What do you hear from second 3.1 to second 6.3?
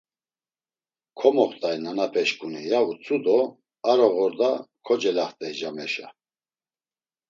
do aroğorda kocelaxt̆ey cameşa.